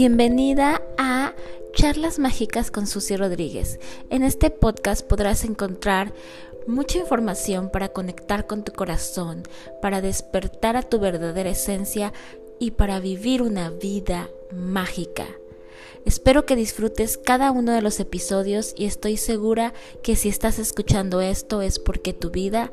[0.00, 1.34] Bienvenida a
[1.74, 3.78] Charlas Mágicas con Susi Rodríguez.
[4.08, 6.14] En este podcast podrás encontrar
[6.66, 9.42] mucha información para conectar con tu corazón,
[9.82, 12.14] para despertar a tu verdadera esencia
[12.58, 15.26] y para vivir una vida mágica.
[16.06, 21.20] Espero que disfrutes cada uno de los episodios y estoy segura que si estás escuchando
[21.20, 22.72] esto es porque tu vida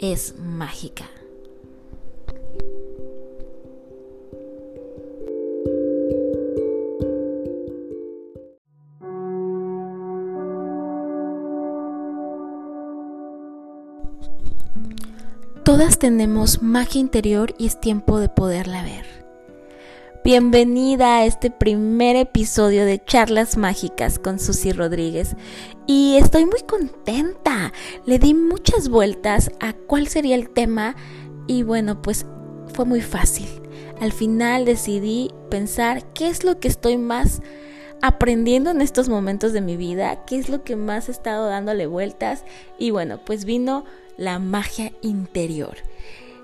[0.00, 1.08] es mágica.
[15.76, 19.04] Todas tenemos magia interior y es tiempo de poderla ver.
[20.22, 25.34] Bienvenida a este primer episodio de Charlas Mágicas con Susi Rodríguez
[25.88, 27.72] y estoy muy contenta.
[28.06, 30.94] Le di muchas vueltas a cuál sería el tema
[31.48, 32.24] y bueno, pues
[32.72, 33.48] fue muy fácil.
[34.00, 37.42] Al final decidí pensar qué es lo que estoy más
[38.00, 41.88] aprendiendo en estos momentos de mi vida, qué es lo que más he estado dándole
[41.88, 42.44] vueltas
[42.78, 43.84] y bueno, pues vino
[44.16, 45.76] la magia interior.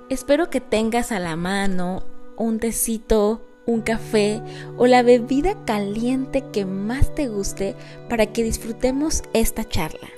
[0.08, 2.02] Espero que tengas a la mano
[2.36, 4.42] un tecito, un café
[4.76, 7.76] o la bebida caliente que más te guste
[8.08, 10.08] para que disfrutemos esta charla.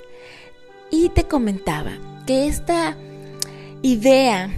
[0.89, 1.91] Y te comentaba
[2.25, 2.97] que esta
[3.81, 4.49] idea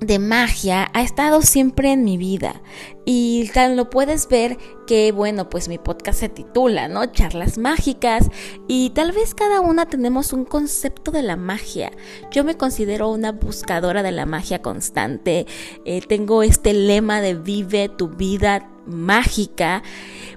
[0.00, 2.62] de magia ha estado siempre en mi vida
[3.04, 8.30] y tal lo puedes ver que bueno pues mi podcast se titula no charlas mágicas.
[8.68, 11.92] Y tal vez cada una tenemos un concepto de la magia.
[12.30, 15.46] Yo me considero una buscadora de la magia constante.
[15.84, 19.82] Eh, tengo este lema de vive tu vida mágica.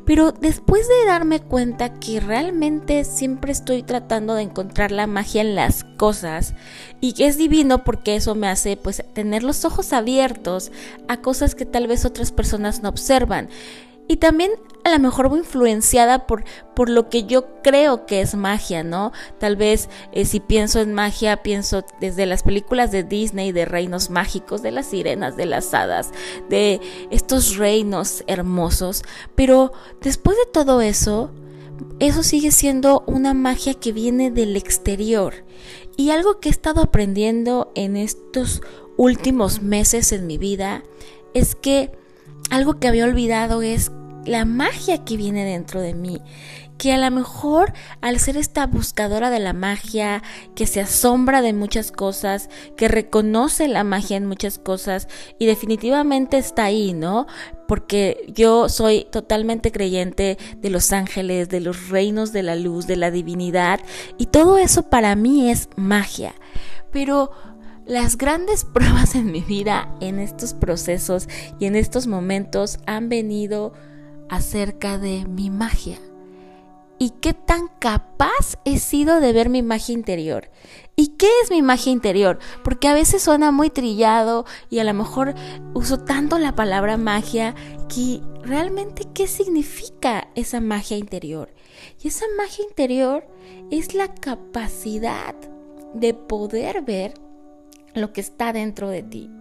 [0.05, 5.53] Pero después de darme cuenta que realmente siempre estoy tratando de encontrar la magia en
[5.53, 6.55] las cosas
[6.99, 10.71] y que es divino porque eso me hace pues tener los ojos abiertos
[11.07, 13.49] a cosas que tal vez otras personas no observan.
[14.09, 14.51] Y también
[14.83, 16.43] a lo mejor muy influenciada por,
[16.75, 19.11] por lo que yo creo que es magia, ¿no?
[19.37, 24.09] Tal vez eh, si pienso en magia, pienso desde las películas de Disney, de reinos
[24.09, 26.09] mágicos, de las sirenas, de las hadas,
[26.49, 29.03] de estos reinos hermosos.
[29.35, 31.29] Pero después de todo eso,
[31.99, 35.45] eso sigue siendo una magia que viene del exterior.
[35.97, 38.63] Y algo que he estado aprendiendo en estos
[38.97, 40.81] últimos meses en mi vida
[41.35, 41.91] es que
[42.49, 43.91] algo que había olvidado es
[44.29, 46.21] la magia que viene dentro de mí.
[46.77, 50.23] Que a lo mejor al ser esta buscadora de la magia,
[50.55, 55.09] que se asombra de muchas cosas, que reconoce la magia en muchas cosas
[55.39, 57.25] y definitivamente está ahí, ¿no?
[57.67, 62.95] Porque yo soy totalmente creyente de los ángeles, de los reinos de la luz, de
[62.95, 63.81] la divinidad
[64.17, 66.33] y todo eso para mí es magia.
[66.91, 67.31] Pero
[67.85, 71.27] las grandes pruebas en mi vida, en estos procesos
[71.59, 73.73] y en estos momentos han venido
[74.29, 75.99] acerca de mi magia
[76.99, 80.51] y qué tan capaz he sido de ver mi magia interior.
[80.97, 82.39] ¿Y qué es mi magia interior?
[82.61, 85.33] Porque a veces suena muy trillado y a lo mejor
[85.73, 87.55] uso tanto la palabra magia
[87.87, 91.53] que realmente qué significa esa magia interior.
[92.03, 93.25] Y esa magia interior
[93.71, 95.35] es la capacidad
[95.93, 97.13] de poder ver
[97.95, 99.31] lo que está dentro de ti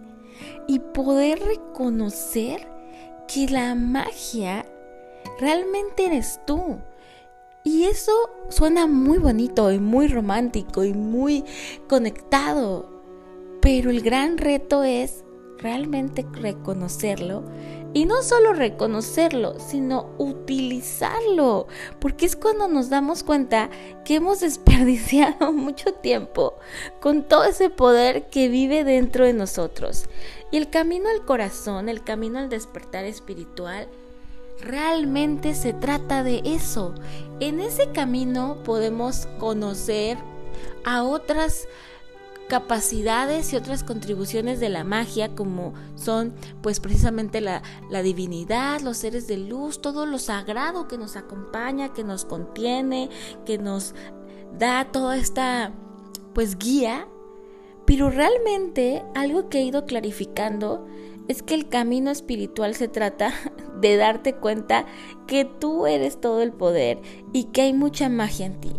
[0.65, 2.65] y poder reconocer
[3.27, 4.65] que la magia
[5.39, 6.77] realmente eres tú.
[7.63, 8.11] Y eso
[8.49, 11.43] suena muy bonito y muy romántico y muy
[11.87, 12.89] conectado.
[13.61, 15.23] Pero el gran reto es
[15.57, 17.43] realmente reconocerlo.
[17.93, 21.67] Y no solo reconocerlo, sino utilizarlo.
[21.99, 23.69] Porque es cuando nos damos cuenta
[24.05, 26.55] que hemos desperdiciado mucho tiempo
[27.01, 30.05] con todo ese poder que vive dentro de nosotros.
[30.51, 33.87] Y el camino al corazón, el camino al despertar espiritual,
[34.61, 36.93] realmente se trata de eso.
[37.39, 40.17] En ese camino podemos conocer
[40.83, 41.67] a otras
[42.49, 47.61] capacidades y otras contribuciones de la magia como son pues precisamente la,
[48.01, 53.09] divinidad, los seres de luz, todo lo sagrado que nos acompaña, que nos contiene,
[53.45, 53.93] que nos
[54.57, 55.71] da toda esta
[56.33, 57.07] pues guía.
[57.85, 60.87] Pero realmente algo que he ido clarificando
[61.29, 63.31] es que el camino espiritual se trata
[63.79, 64.85] de darte cuenta
[65.27, 66.99] que tú eres todo el poder
[67.31, 68.71] y que hay mucha magia en ti.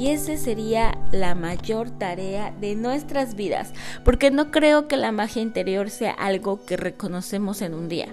[0.00, 5.42] Y esa sería la mayor tarea de nuestras vidas, porque no creo que la magia
[5.42, 8.08] interior sea algo que reconocemos en un día.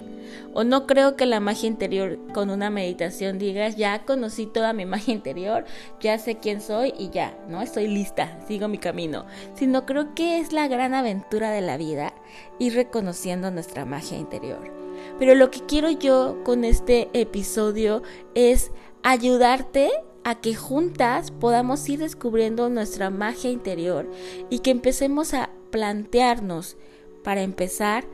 [0.52, 4.84] O no creo que la magia interior con una meditación digas, ya conocí toda mi
[4.84, 5.64] magia interior,
[5.98, 7.62] ya sé quién soy y ya, ¿no?
[7.62, 9.24] Estoy lista, sigo mi camino.
[9.54, 12.12] Sino creo que es la gran aventura de la vida
[12.58, 14.70] ir reconociendo nuestra magia interior.
[15.18, 18.02] Pero lo que quiero yo con este episodio
[18.34, 19.90] es ayudarte
[20.28, 24.10] a que juntas podamos ir descubriendo nuestra magia interior
[24.50, 26.76] y que empecemos a plantearnos,
[27.24, 28.04] para empezar,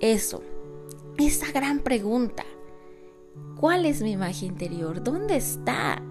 [0.00, 0.42] eso,
[1.18, 2.44] esa gran pregunta.
[3.60, 5.02] ¿Cuál es mi magia interior?
[5.02, 6.02] ¿Dónde está?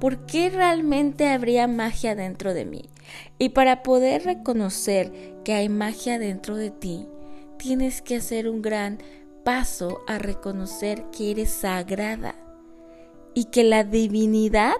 [0.00, 2.90] ¿Por qué realmente habría magia dentro de mí?
[3.38, 7.06] Y para poder reconocer que hay magia dentro de ti,
[7.58, 8.98] tienes que hacer un gran
[9.44, 12.34] paso a reconocer que eres sagrada
[13.34, 14.76] y que la divinidad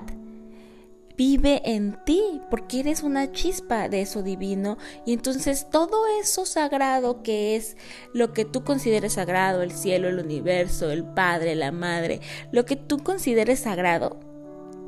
[1.17, 7.23] vive en ti, porque eres una chispa de eso divino y entonces todo eso sagrado
[7.23, 7.77] que es
[8.15, 12.21] lo que tú consideres sagrado, el cielo, el universo, el Padre, la Madre,
[12.53, 14.19] lo que tú consideres sagrado,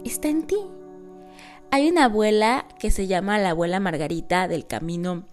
[0.04, 0.56] está en ti.
[1.70, 5.26] Hay una abuela que se llama la abuela Margarita del Camino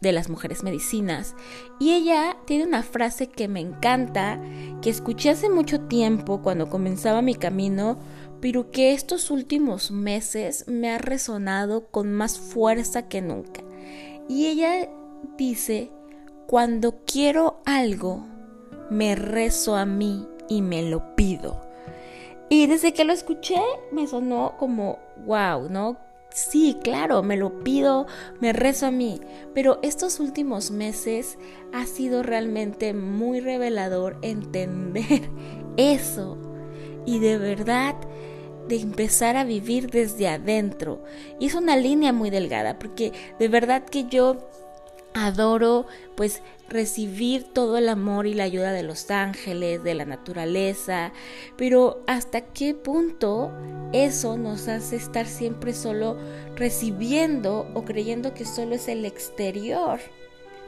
[0.00, 1.34] de las Mujeres Medicinas
[1.78, 4.40] y ella tiene una frase que me encanta,
[4.82, 7.98] que escuché hace mucho tiempo cuando comenzaba mi camino,
[8.40, 13.62] pero que estos últimos meses me ha resonado con más fuerza que nunca.
[14.28, 14.88] Y ella
[15.36, 15.90] dice,
[16.46, 18.26] cuando quiero algo,
[18.90, 21.60] me rezo a mí y me lo pido.
[22.48, 23.60] Y desde que lo escuché
[23.92, 25.96] me sonó como, wow, ¿no?
[26.32, 28.06] Sí, claro, me lo pido,
[28.40, 29.20] me rezo a mí,
[29.52, 31.38] pero estos últimos meses
[31.72, 35.28] ha sido realmente muy revelador entender
[35.76, 36.38] eso
[37.04, 37.96] y de verdad
[38.68, 41.02] de empezar a vivir desde adentro.
[41.40, 44.48] Y es una línea muy delgada, porque de verdad que yo
[45.14, 51.12] adoro pues recibir todo el amor y la ayuda de los ángeles, de la naturaleza,
[51.56, 53.52] pero hasta qué punto
[53.92, 56.16] eso nos hace estar siempre solo
[56.56, 59.98] recibiendo o creyendo que solo es el exterior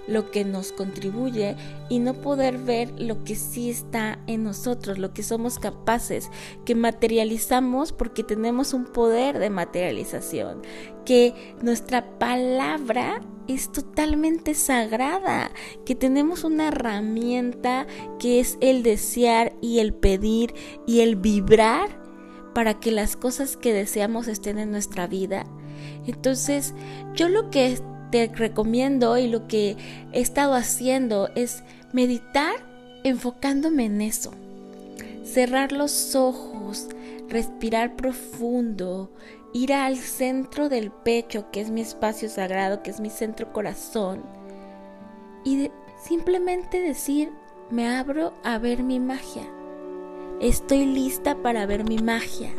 [0.07, 1.57] lo que nos contribuye
[1.89, 6.31] y no poder ver lo que sí está en nosotros, lo que somos capaces,
[6.65, 10.63] que materializamos porque tenemos un poder de materialización,
[11.05, 15.51] que nuestra palabra es totalmente sagrada,
[15.85, 17.87] que tenemos una herramienta
[18.19, 20.55] que es el desear y el pedir
[20.87, 22.01] y el vibrar
[22.55, 25.45] para que las cosas que deseamos estén en nuestra vida.
[26.07, 26.75] Entonces,
[27.15, 27.79] yo lo que
[28.13, 29.77] te recomiendo y lo que
[30.13, 32.55] he estado haciendo es meditar
[33.03, 34.33] enfocándome en eso.
[35.25, 36.89] Cerrar los ojos,
[37.29, 39.11] respirar profundo,
[39.55, 44.23] ir al centro del pecho, que es mi espacio sagrado, que es mi centro corazón,
[45.45, 45.71] y
[46.07, 47.31] simplemente decir,
[47.71, 49.45] me abro a ver mi magia.
[50.41, 52.51] Estoy lista para ver mi magia.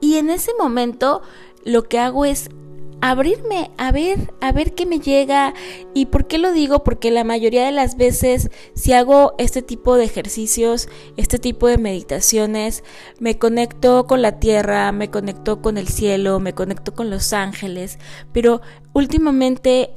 [0.00, 1.22] Y en ese momento
[1.64, 2.50] lo que hago es
[3.00, 5.54] abrirme a ver, a ver qué me llega.
[5.94, 6.84] ¿Y por qué lo digo?
[6.84, 11.78] Porque la mayoría de las veces si hago este tipo de ejercicios, este tipo de
[11.78, 12.84] meditaciones,
[13.18, 17.98] me conecto con la tierra, me conecto con el cielo, me conecto con los ángeles,
[18.32, 18.60] pero
[18.92, 19.90] últimamente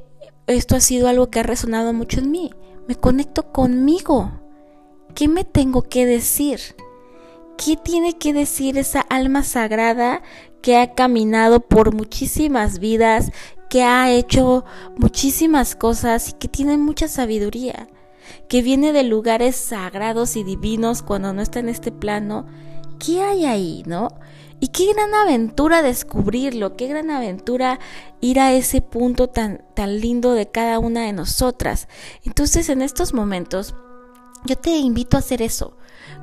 [0.47, 2.51] esto ha sido algo que ha resonado mucho en mí.
[2.87, 4.31] Me conecto conmigo.
[5.13, 6.59] ¿Qué me tengo que decir?
[7.57, 10.23] ¿Qué tiene que decir esa alma sagrada
[10.61, 13.31] que ha caminado por muchísimas vidas,
[13.69, 14.65] que ha hecho
[14.97, 17.87] muchísimas cosas y que tiene mucha sabiduría,
[18.47, 22.47] que viene de lugares sagrados y divinos cuando no está en este plano.
[22.97, 24.09] ¿Qué hay ahí, no?
[24.59, 27.79] Y qué gran aventura descubrirlo, qué gran aventura
[28.19, 31.87] ir a ese punto tan, tan lindo de cada una de nosotras.
[32.25, 33.73] Entonces en estos momentos
[34.45, 35.77] yo te invito a hacer eso.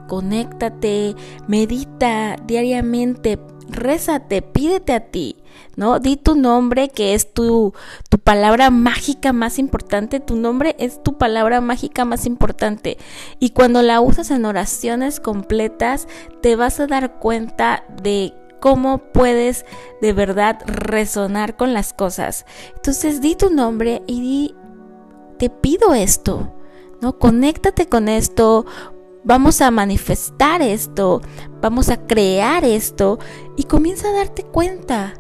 [0.07, 1.15] Conéctate,
[1.49, 5.37] medita diariamente, rézate, pídete a ti,
[5.77, 5.99] ¿no?
[5.99, 7.75] Di tu nombre, que es tu,
[8.09, 12.99] tu palabra mágica más importante, tu nombre es tu palabra mágica más importante.
[13.39, 16.09] Y cuando la usas en oraciones completas,
[16.41, 19.65] te vas a dar cuenta de cómo puedes
[20.01, 22.47] de verdad resonar con las cosas.
[22.75, 24.55] Entonces di tu nombre y di,
[25.39, 26.53] te pido esto,
[27.01, 27.19] ¿no?
[27.19, 28.67] Conéctate con esto,
[29.27, 31.21] vamos a manifestar esto,
[31.61, 33.19] vamos a crear esto
[33.57, 35.15] y comienza a darte cuenta.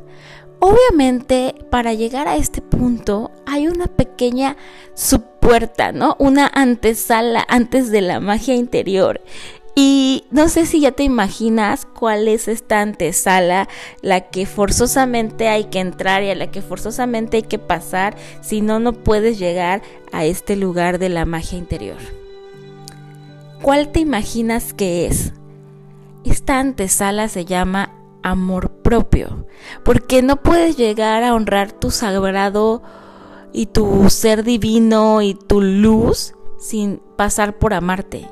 [0.60, 4.56] Obviamente, para llegar a este punto hay una pequeña
[4.94, 6.16] subpuerta, ¿no?
[6.18, 9.20] Una antesala antes de la magia interior.
[9.78, 13.68] Y no sé si ya te imaginas cuál es esta antesala,
[14.00, 18.62] la que forzosamente hay que entrar y a la que forzosamente hay que pasar, si
[18.62, 19.82] no, no puedes llegar
[20.12, 22.25] a este lugar de la magia interior.
[23.62, 25.32] ¿Cuál te imaginas que es?
[26.25, 29.46] Esta antesala se llama amor propio,
[29.84, 32.82] porque no puedes llegar a honrar tu sagrado
[33.52, 38.28] y tu ser divino y tu luz sin pasar por amarte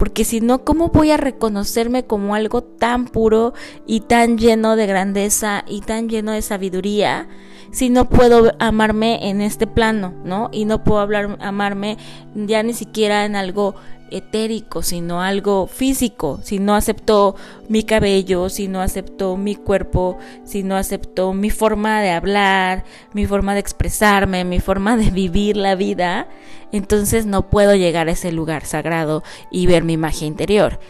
[0.00, 3.52] porque si no, ¿cómo voy a reconocerme como algo tan puro
[3.86, 7.28] y tan lleno de grandeza y tan lleno de sabiduría?
[7.70, 10.48] si no puedo amarme en este plano, ¿no?
[10.52, 11.98] Y no puedo hablar amarme
[12.34, 13.74] ya ni siquiera en algo
[14.10, 17.36] etérico, sino algo físico, si no acepto
[17.68, 23.26] mi cabello, si no acepto mi cuerpo, si no acepto mi forma de hablar, mi
[23.26, 26.28] forma de expresarme, mi forma de vivir la vida,
[26.72, 30.80] entonces no puedo llegar a ese lugar sagrado y ver mi magia interior.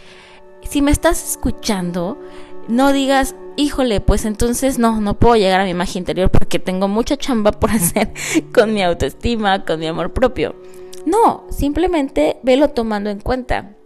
[0.68, 2.18] Si me estás escuchando,
[2.68, 6.88] no digas, híjole, pues entonces no, no puedo llegar a mi magia interior porque tengo
[6.88, 8.12] mucha chamba por hacer
[8.54, 10.54] con mi autoestima, con mi amor propio.
[11.06, 13.76] No, simplemente velo tomando en cuenta.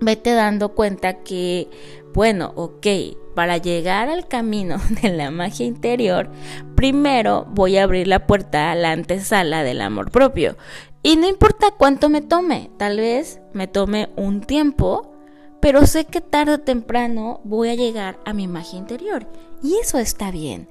[0.00, 1.68] Vete dando cuenta que,
[2.14, 2.86] bueno, ok,
[3.34, 6.30] para llegar al camino de la magia interior,
[6.74, 10.56] primero voy a abrir la puerta a la antesala del amor propio.
[11.02, 15.12] Y no importa cuánto me tome, tal vez me tome un tiempo,
[15.60, 19.26] pero sé que tarde o temprano voy a llegar a mi magia interior.
[19.62, 20.68] Y eso está bien.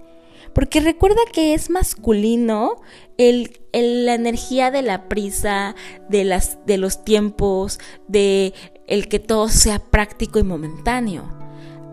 [0.58, 2.82] Porque recuerda que es masculino
[3.20, 5.76] el, la energía de la prisa,
[6.10, 8.56] de, las, de los tiempos, de
[8.88, 11.32] el que todo sea práctico y momentáneo.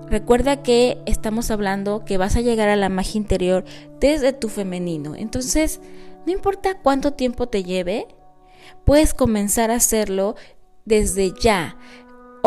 [0.09, 3.66] Recuerda que estamos hablando que vas a llegar a la magia interior
[4.00, 5.14] desde tu femenino.
[5.14, 5.83] Entonces,
[6.25, 8.09] no importa cuánto tiempo te lleve,
[8.87, 10.37] puedes comenzar a hacerlo
[10.87, 11.76] desde ya.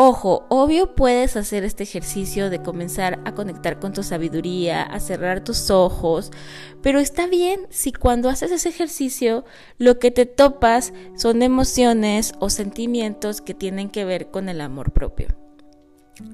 [0.00, 5.42] Ojo, obvio puedes hacer este ejercicio de comenzar a conectar con tu sabiduría, a cerrar
[5.42, 6.30] tus ojos,
[6.82, 9.44] pero está bien si cuando haces ese ejercicio
[9.76, 14.92] lo que te topas son emociones o sentimientos que tienen que ver con el amor
[14.92, 15.34] propio.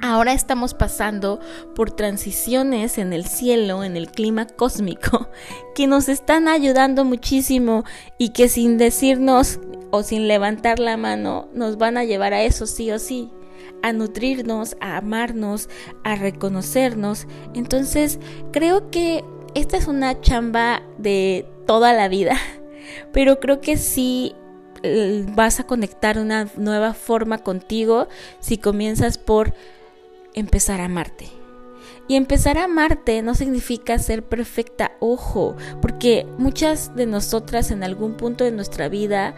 [0.03, 1.41] Ahora estamos pasando
[1.75, 5.31] por transiciones en el cielo, en el clima cósmico,
[5.75, 7.85] que nos están ayudando muchísimo
[8.19, 9.59] y que sin decirnos
[9.91, 13.31] o sin levantar la mano nos van a llevar a eso sí o sí
[13.85, 15.69] a nutrirnos, a amarnos,
[16.05, 17.27] a reconocernos.
[17.53, 18.19] Entonces,
[18.51, 19.23] creo que
[19.55, 22.35] esta es una chamba de toda la vida,
[23.13, 24.35] pero creo que sí
[24.83, 28.09] eh, vas a conectar una nueva forma contigo
[28.41, 29.53] si comienzas por
[30.33, 31.44] empezar a amarte.
[32.07, 38.15] Y empezar a amarte no significa ser perfecta, ojo, porque muchas de nosotras en algún
[38.15, 39.35] punto de nuestra vida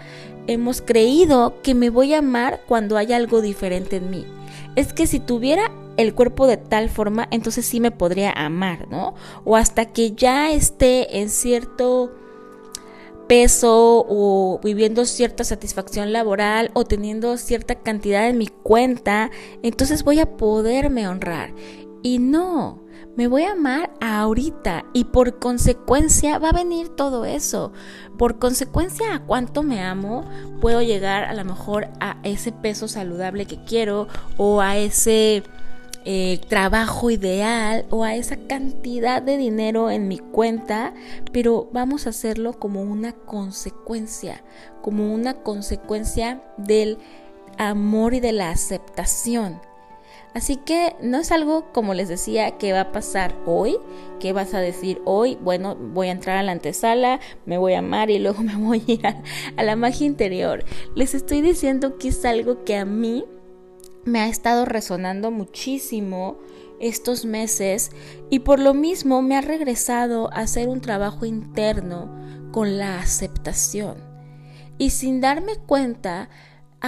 [0.48, 4.26] hemos creído que me voy a amar cuando hay algo diferente en mí.
[4.74, 9.14] Es que si tuviera el cuerpo de tal forma, entonces sí me podría amar, ¿no?
[9.44, 12.12] O hasta que ya esté en cierto
[13.28, 19.30] peso o viviendo cierta satisfacción laboral o teniendo cierta cantidad en mi cuenta,
[19.62, 21.52] entonces voy a poderme honrar.
[22.02, 22.82] Y no,
[23.16, 27.72] me voy a amar ahorita y por consecuencia va a venir todo eso.
[28.18, 30.24] Por consecuencia a cuánto me amo,
[30.60, 35.42] puedo llegar a lo mejor a ese peso saludable que quiero o a ese
[36.04, 40.94] eh, trabajo ideal o a esa cantidad de dinero en mi cuenta,
[41.32, 44.44] pero vamos a hacerlo como una consecuencia,
[44.82, 46.98] como una consecuencia del
[47.58, 49.60] amor y de la aceptación.
[50.36, 53.78] Así que no es algo, como les decía, que va a pasar hoy,
[54.20, 57.78] que vas a decir hoy, bueno, voy a entrar a la antesala, me voy a
[57.78, 59.22] amar y luego me voy a ir a,
[59.56, 60.62] a la magia interior.
[60.94, 63.24] Les estoy diciendo que es algo que a mí
[64.04, 66.36] me ha estado resonando muchísimo
[66.80, 67.90] estos meses
[68.28, 72.14] y por lo mismo me ha regresado a hacer un trabajo interno
[72.52, 74.04] con la aceptación.
[74.76, 76.28] Y sin darme cuenta,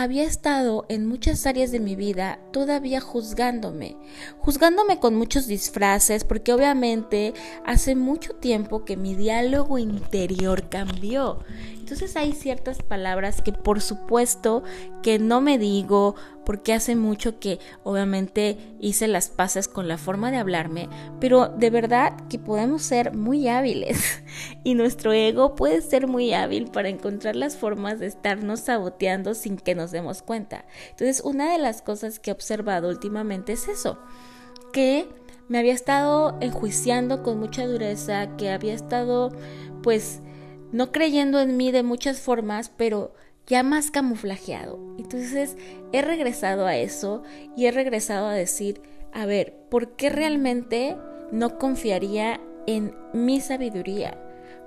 [0.03, 3.97] había estado en muchas áreas de mi vida todavía juzgándome,
[4.39, 11.41] juzgándome con muchos disfraces, porque obviamente hace mucho tiempo que mi diálogo interior cambió.
[11.89, 14.63] Entonces hay ciertas palabras que por supuesto
[15.03, 20.31] que no me digo porque hace mucho que obviamente hice las paces con la forma
[20.31, 24.23] de hablarme, pero de verdad que podemos ser muy hábiles
[24.65, 29.57] y nuestro ego puede ser muy hábil para encontrar las formas de estarnos saboteando sin
[29.57, 30.67] que nos demos cuenta.
[30.91, 33.99] Entonces una de las cosas que he observado últimamente es eso,
[34.75, 35.09] que
[35.49, 39.33] me había estado enjuiciando con mucha dureza, que había estado
[39.83, 40.21] pues
[40.73, 43.13] no creyendo en mí de muchas formas, pero
[43.47, 44.79] ya más camuflajeado.
[44.99, 45.57] Entonces
[45.93, 47.23] he regresado a eso
[47.57, 48.83] y he regresado a decir,
[49.13, 50.97] a ver, ¿por qué realmente
[51.33, 54.23] no confiaría en mi sabiduría?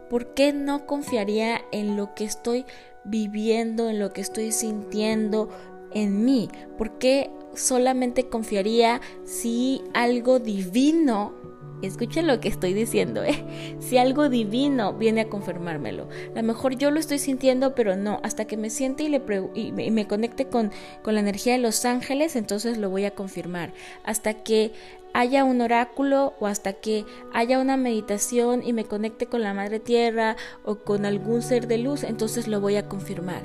[0.10, 2.65] ¿Por qué no confiaría en lo que estoy
[3.05, 5.50] viviendo, en lo que estoy sintiendo
[5.93, 6.50] en mí?
[6.77, 11.34] ¿Por qué solamente confiaría si algo divino
[11.82, 13.78] Escuchen lo que estoy diciendo, ¿eh?
[13.80, 16.08] Si algo divino viene a confirmármelo.
[16.36, 18.20] A lo mejor yo lo estoy sintiendo, pero no.
[18.24, 19.22] Hasta que me siente y, le
[19.56, 20.72] y me conecte con,
[21.04, 23.74] con la energía de los ángeles, entonces lo voy a confirmar.
[24.04, 24.72] Hasta que
[25.14, 29.80] haya un oráculo o hasta que haya una meditación y me conecte con la Madre
[29.80, 33.42] Tierra o con algún ser de luz, entonces lo voy a confirmar.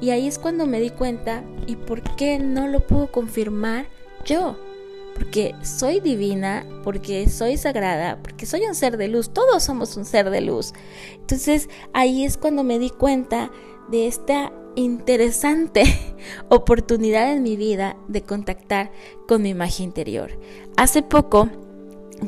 [0.00, 3.86] Y ahí es cuando me di cuenta, ¿y por qué no lo puedo confirmar
[4.24, 4.56] yo?
[5.20, 10.06] Porque soy divina, porque soy sagrada, porque soy un ser de luz, todos somos un
[10.06, 10.72] ser de luz.
[11.12, 13.50] Entonces ahí es cuando me di cuenta
[13.90, 15.82] de esta interesante
[16.48, 18.92] oportunidad en mi vida de contactar
[19.28, 20.40] con mi magia interior.
[20.78, 21.50] Hace poco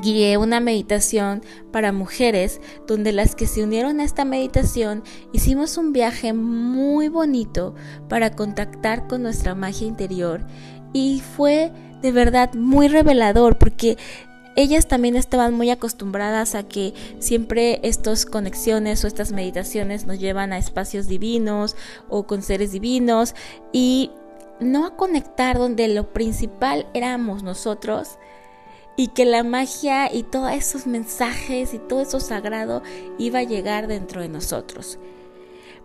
[0.03, 5.95] guié una meditación para mujeres donde las que se unieron a esta meditación hicimos un
[5.95, 7.75] viaje muy bonito
[8.11, 10.45] para contactar con nuestra magia interior
[10.93, 11.73] y fue
[12.03, 13.97] de verdad muy revelador porque
[14.55, 20.53] ellas también estaban muy acostumbradas a que siempre estas conexiones o estas meditaciones nos llevan
[20.53, 21.75] a espacios divinos
[22.09, 23.35] o con seres divinos
[23.73, 24.11] y
[24.61, 28.19] no a conectar donde lo principal éramos nosotros
[28.97, 32.83] y que la magia y todos esos mensajes y todo eso sagrado
[33.19, 34.99] iba a llegar dentro de nosotros.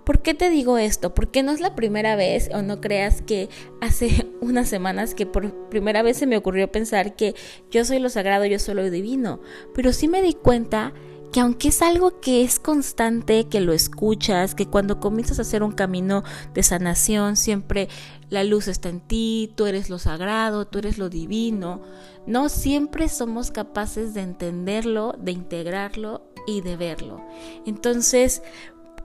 [0.04, 1.14] ¿Por qué te digo esto?
[1.14, 3.50] Porque no es la primera vez, o no creas que
[3.82, 7.36] hace unas semanas que por primera vez se me ocurrió pensar que
[7.72, 9.40] yo soy lo sagrado, yo soy lo divino,
[9.74, 10.94] pero sí me di cuenta
[11.32, 15.62] que aunque es algo que es constante, que lo escuchas, que cuando comienzas a hacer
[15.62, 17.90] un camino de sanación, siempre
[18.30, 21.82] la luz está en ti, tú eres lo sagrado, tú eres lo divino,
[22.26, 27.22] no siempre somos capaces de entenderlo, de integrarlo y de verlo.
[27.66, 28.42] Entonces,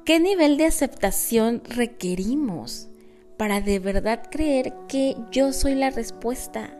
[0.04, 2.88] ¿Qué nivel de aceptación requerimos
[3.42, 6.70] para de verdad creer que yo soy la respuesta?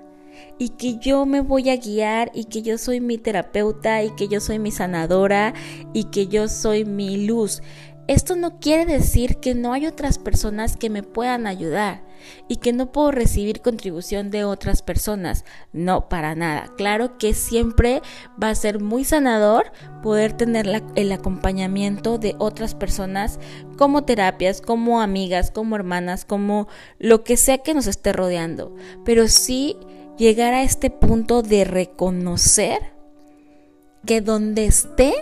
[0.59, 4.29] y que yo me voy a guiar y que yo soy mi terapeuta y que
[4.29, 5.55] yo soy mi sanadora
[5.93, 7.63] y que yo soy mi luz.
[8.09, 12.03] Esto no quiere decir que no hay otras personas que me puedan ayudar
[12.49, 15.45] y que no puedo recibir contribución de otras personas.
[15.73, 16.73] No, para nada.
[16.77, 18.03] Claro que siempre
[18.43, 23.39] va a ser muy sanador poder tener el acompañamiento de otras personas
[23.79, 28.75] como terapias, como amigas, como hermanas, como lo que sea que nos esté rodeando.
[29.05, 29.77] Pero sí
[30.19, 32.79] llegar a este punto de reconocer
[34.05, 35.15] que donde esté,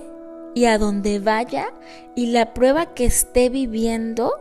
[0.55, 1.73] y a donde vaya
[2.15, 4.33] y la prueba que esté viviendo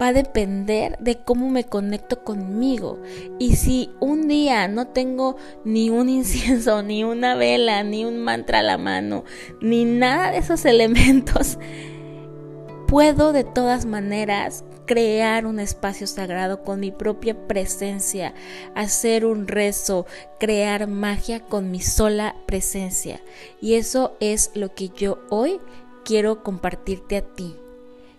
[0.00, 3.00] va a depender de cómo me conecto conmigo.
[3.38, 8.60] Y si un día no tengo ni un incienso, ni una vela, ni un mantra
[8.60, 9.24] a la mano,
[9.60, 11.58] ni nada de esos elementos,
[12.86, 18.32] puedo de todas maneras crear un espacio sagrado con mi propia presencia,
[18.74, 20.06] hacer un rezo,
[20.38, 23.20] crear magia con mi sola presencia.
[23.60, 25.60] Y eso es lo que yo hoy
[26.04, 27.56] quiero compartirte a ti.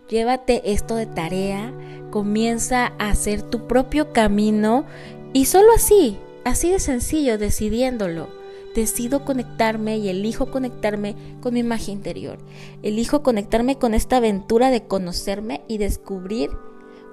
[0.09, 1.73] Llévate esto de tarea,
[2.11, 4.85] comienza a hacer tu propio camino
[5.33, 8.46] y solo así, así de sencillo, decidiéndolo
[8.77, 12.37] decido conectarme y elijo conectarme con mi magia interior.
[12.83, 16.51] Elijo conectarme con esta aventura de conocerme y descubrir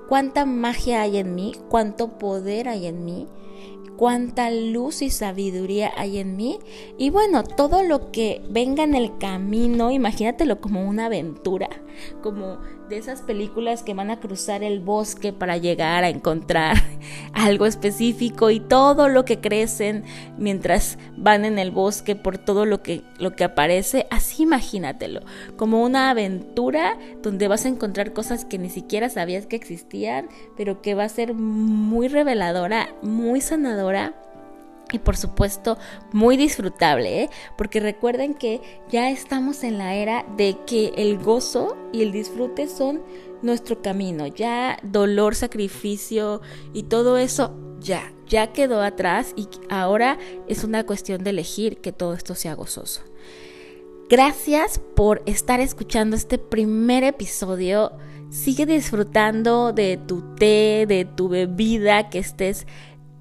[0.07, 3.27] cuánta magia hay en mí, cuánto poder hay en mí,
[3.96, 6.59] cuánta luz y sabiduría hay en mí.
[6.98, 11.70] Y bueno, todo lo que venga en el camino, imagínatelo como una aventura,
[12.22, 16.77] como de esas películas que van a cruzar el bosque para llegar a encontrar
[17.33, 20.05] algo específico y todo lo que crecen
[20.37, 25.23] mientras van en el bosque por todo lo que, lo que aparece, así imagínatelo,
[25.57, 30.83] como una aventura donde vas a encontrar cosas que ni siquiera sabías que existían, pero
[30.83, 34.14] que va a ser muy reveladora, muy sanadora
[34.92, 35.79] y por supuesto
[36.12, 37.31] muy disfrutable, ¿eh?
[37.57, 42.68] porque recuerden que ya estamos en la era de que el gozo y el disfrute
[42.68, 43.03] son
[43.42, 46.40] nuestro camino, ya dolor, sacrificio
[46.73, 50.18] y todo eso ya, ya quedó atrás y ahora
[50.49, 53.03] es una cuestión de elegir que todo esto sea gozoso.
[54.09, 57.92] Gracias por estar escuchando este primer episodio.
[58.31, 62.66] Sigue disfrutando de tu té, de tu bebida que estés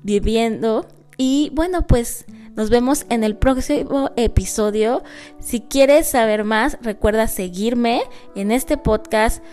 [0.03, 0.85] viviendo
[1.17, 5.03] y bueno, pues nos vemos en el próximo episodio.
[5.39, 8.03] Si quieres saber más, recuerda seguirme
[8.35, 9.43] en este podcast.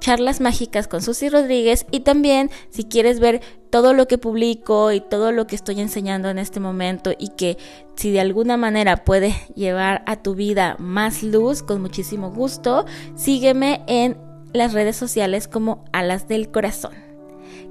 [0.00, 3.40] charlas mágicas con Susy Rodríguez y también si quieres ver
[3.70, 7.56] todo lo que publico y todo lo que estoy enseñando en este momento y que
[7.96, 13.82] si de alguna manera puede llevar a tu vida más luz, con muchísimo gusto, sígueme
[13.86, 14.18] en
[14.52, 16.92] las redes sociales como Alas del Corazón.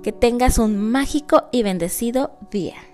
[0.02, 2.93] Que tengas un mágico y bendecido día.